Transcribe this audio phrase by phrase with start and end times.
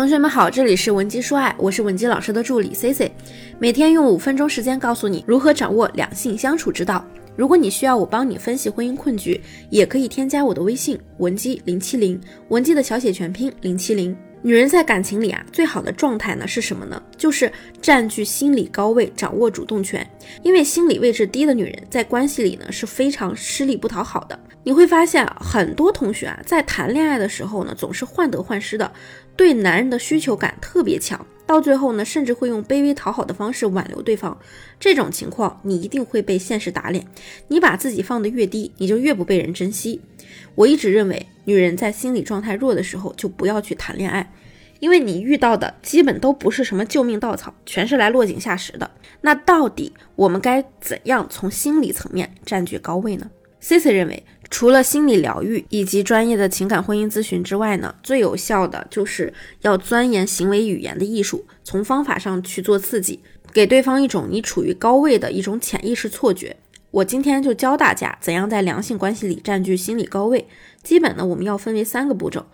[0.00, 3.12] 同学们好，这里是文姬说爱，我是文姬老师的助理 C C，
[3.58, 7.04] 每天用五分钟时间告诉你如何掌握两性相处之道。
[7.36, 12.18] 如果你需要我帮你分析婚姻困局，也可以添加我的微信文姬零七零，
[12.48, 14.16] 文姬的小写全拼零七零。
[14.42, 17.00] 女人在感情里啊，最好的状态呢是什么呢？
[17.16, 17.52] 就是
[17.82, 20.08] 占据心理高位，掌握主动权。
[20.42, 24.38] 因为心理位置低的女人在关系里呢是非常吃力不讨好的。
[24.62, 28.90] 你会发现很多同学啊，在谈恋爱的时候呢，总是患得患失的，
[29.36, 34.38] 对男人的需求感特别强，到最后呢，甚至会用卑微讨好的方式挽留对方。
[34.78, 37.04] 这种情况，你一定会被现实打脸。
[37.48, 40.00] 你把自己放得越低，你就越不被人珍惜。
[40.54, 44.32] 我一直认为，女人在心理状态弱的时候就不要去谈恋爱，
[44.78, 48.88] 因为你遇到的基本都不是什么救命稻草，全是来落井下石的。
[49.22, 53.28] 那到底我们该怎样从心理层面占据高位呢
[53.58, 63.20] ？C C 认为，除了心理疗愈以及专业的情感婚姻咨询之外呢，最有效的就是要钻研行为语言的艺术，从方法上去做刺激，
[63.52, 66.56] 给对方一种你处于高位的一种潜意识错觉。
[66.90, 70.48] 我今天就教大家怎样在良性关系里占据心理高位。
[70.82, 72.46] 基本呢，我们要分为三个步骤。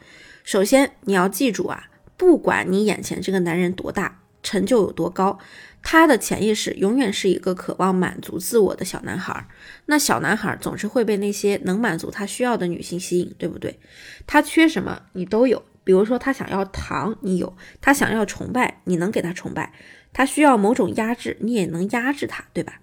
[0.45, 1.85] 首先，你要记住啊，
[2.19, 5.37] 不管你眼前这个男人多大，成就有多高，
[5.83, 9.49] 他的潜意识永远是一个渴望满足自我的小男孩。
[9.87, 13.81] 那小男孩总是会被那些能满足他需要的女性吸引，对不对？
[14.25, 15.61] 他缺什么你都有。
[15.83, 17.49] 比如说，他想要糖，你有；
[17.81, 19.71] 他想要崇拜，你能给他崇拜；
[20.13, 22.81] 他需要某种压制，你也能压制他，对吧？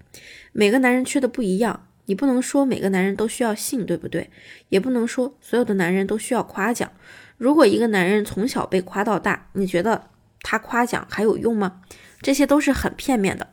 [0.54, 4.30] 每个男人缺的不一样，你不能说每个男人都需要性，对不对？
[4.70, 6.90] 也不能说所有的男人都需要夸奖。
[7.38, 10.10] 如果一个男人从小被夸到大，你觉得
[10.44, 11.82] 他夸奖还有用吗？
[12.22, 13.48] 这些都是很片面的。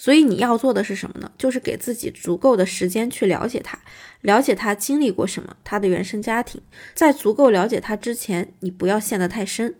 [0.00, 1.32] 所以你要做的是什么呢？
[1.36, 3.80] 就是给自己足够的时间去了解他，
[4.20, 6.62] 了解他经历过什么，他的原生家庭。
[6.94, 9.74] 在足够了解他之前，你不要陷得太深。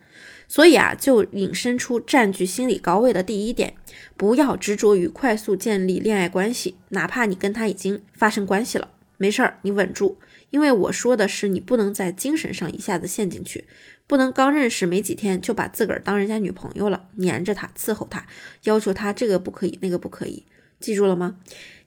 [0.48, 3.74] 所以啊，就引申出占据心理高位的第一点，
[4.16, 10.18] 不要执着于快速建立恋爱关系，哪怕你跟他已经发生关系了，没事儿，你稳住，
[10.50, 13.64] 因为我说的是你不能在精神上一下子陷进去，
[14.06, 18.26] 不能刚认识没几天就把自个儿当人家女朋友了，黏着他，伺候他，
[18.64, 20.44] 要求他这个不可以，那个不可以，
[20.80, 21.38] 记住了吗？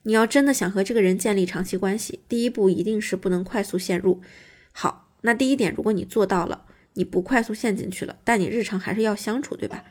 [0.02, 4.20] 你要真的想和这个人建立长期关系，第一步一定是不能快速陷入。
[4.72, 6.66] 好，那第一点，如果你做到了。
[6.94, 9.82] 你不快速陷进去了，但你日常还是要相处，对吧？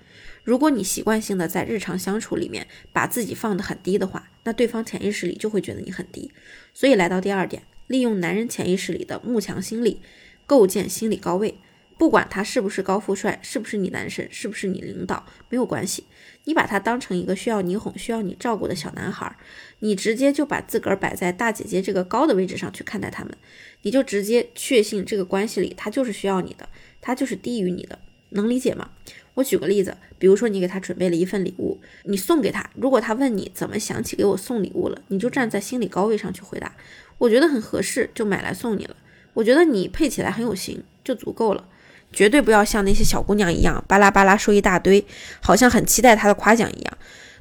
[0.44, 6.32] 如果你习惯性的在日常相处里面把自己放得很低的话，那对方潜意识里就会觉得你很低。
[6.76, 10.00] 所以来到第二点，利用男人潜意识里的慕强心理，
[10.46, 11.56] 构建心理高位。
[11.98, 16.06] 不管他是不是高富帅，是不是你男神，是不是你领导，没有关系。
[16.46, 19.36] 你把他当成一个需要你哄、需要你照顾的小男孩，
[19.80, 23.38] 你直接就把自个儿摆在大姐姐这个高的位置上去看待他们，
[23.84, 26.68] 你就直接确信这个关系里他就是需要你的。
[27.02, 28.00] 他就是低于你的，
[28.30, 28.90] 能理解吗？
[29.34, 36.74] 我举个例子，比如说你给他准备了一份礼物，你送给他，如果他问你怎么想起给我送礼物了，你就站在心理高位上去回答，
[37.18, 38.96] 我觉得很合适，就买来送你了。
[39.34, 41.64] 我觉得你配起来很有型，就足够了。
[42.12, 45.06] 绝对不要像那些小姑娘一样巴拉巴拉说一大堆，
[45.40, 46.98] 好像很期待他的夸奖一样。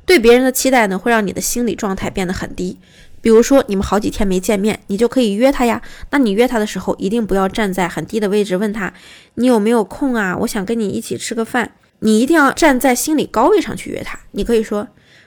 [0.07, 2.78] 对别人的期待呢，会让你的心理状态变得很低。
[3.21, 5.83] 比如说，你们好几天没见面，你就可以约他呀。
[6.11, 8.95] 那你约他的时候，一定不要站在很低的位置问他，
[9.34, 10.37] 你有没有空啊？
[10.39, 11.72] 我想跟你一起吃个饭。
[12.00, 14.19] 你一定要站在心理高位上去约他。
[14.33, 14.87] 你可以说，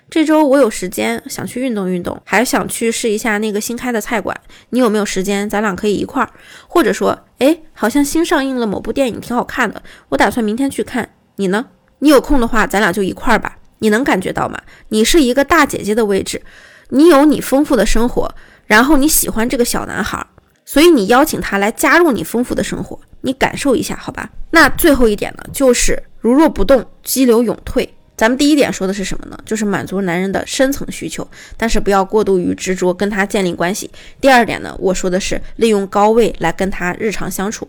[0.09, 4.39] 这周我有时间，想去运动运动，还想去试一下那个新开的菜馆。
[4.69, 5.49] 你有没有时间？
[5.49, 6.29] 咱俩可以一块儿。
[6.67, 11.09] 或者说，哎，好像新上映了某部电影，挺好看的，我打算明天去看。
[11.37, 11.65] 你呢？
[11.99, 13.57] 你有空的话，咱俩就一块儿吧。
[13.79, 14.61] 你能感觉到吗？
[14.89, 16.41] 你是一个大姐姐的位置。
[16.89, 18.35] 你有你丰富的生活，
[18.67, 20.25] 然后你喜欢这个小男孩，
[20.63, 24.29] 所以你邀请他来加入你丰富的生活，你感受一下，好吧？
[24.51, 27.93] 那最后一点呢，就是如若不动，激流勇退。
[28.15, 29.37] 咱们第一点说的是什么呢？
[29.45, 33.91] 就是满足男人的深层需求，但是不要过度于执着跟他建立关系。
[34.21, 37.67] 第二点呢，我说的是利用高位来跟他日常相处。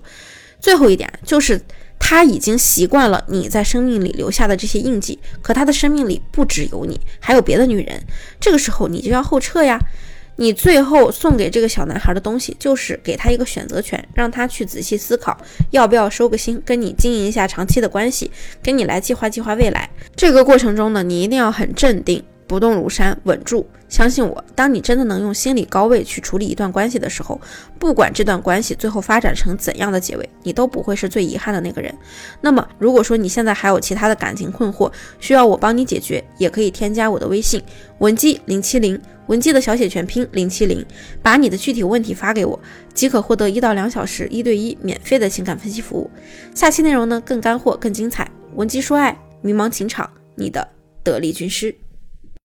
[0.60, 1.60] 最后一点就是。
[1.96, 7.98] 他已经习惯了你在生命里留下的这些印记，可他的生命里不只有你，还有别的女人。
[8.38, 9.80] 这个时候你就要后撤呀。
[10.36, 15.36] 你最后送给这个小男孩的东西，就是给他一个选择权，让他去仔细思考
[15.70, 18.30] 要不要收个心，跟你经营一下长期的关系，
[18.62, 19.88] 跟你来计划计划未来。
[20.16, 22.22] 这个过程中呢，你一定要很镇定。
[22.54, 24.44] 不动如山，稳住，相信我。
[24.54, 27.40] 当你真的能用心理高位去处理一段关系的时候，
[27.80, 31.92] 不管这段关系最后发展成怎样的结尾，你都不会是最遗憾的那个人。
[32.40, 37.60] 那么，如果说你现在还有其他的感情困惑，需要我帮你解决，也可以添加我的微信
[37.98, 38.96] 文姬零七零，
[39.26, 40.86] 文姬的小写全拼零七零，
[41.20, 42.56] 把你的具体问题发给我，
[42.94, 46.08] 即可获得一到两小时一对一免费的情感分析服务。
[46.54, 48.30] 下期内容呢更干货更精彩。
[48.54, 50.68] 文姬说爱，迷茫情场，你的
[51.02, 51.74] 得力军师。